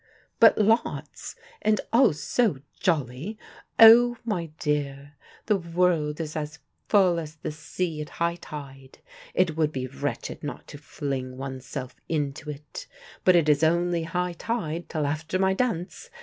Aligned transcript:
"But 0.39 0.57
lots, 0.57 1.35
and 1.61 1.79
all 1.93 2.11
so 2.11 2.57
jolly. 2.79 3.37
Oh, 3.77 4.17
my 4.25 4.47
dear, 4.57 5.13
the 5.45 5.57
world 5.57 6.19
is 6.19 6.35
as 6.35 6.57
full 6.89 7.19
as 7.19 7.35
the 7.35 7.51
sea 7.51 8.01
at 8.01 8.09
high 8.17 8.37
tide. 8.37 8.97
It 9.35 9.55
would 9.55 9.71
be 9.71 9.85
wretched 9.85 10.43
not 10.43 10.65
to 10.69 10.79
fling 10.79 11.37
oneself 11.37 11.95
into 12.09 12.49
it. 12.49 12.87
But 13.23 13.35
it 13.35 13.47
is 13.47 13.63
only 13.63 14.05
high 14.05 14.33
tide 14.33 14.89
till 14.89 15.05
after 15.05 15.37
my 15.37 15.53
dance. 15.53 16.09